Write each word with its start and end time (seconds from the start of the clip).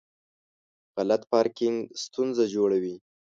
غلط 0.95 1.21
پارکینګ 1.31 1.75
ستونزه 2.03 2.45
جوړوي. 2.53 2.95